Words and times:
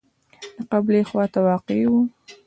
د 0.57 0.59
قبلې 0.71 1.01
خواته 1.09 1.39
واقع 1.47 1.79
و. 1.91 1.93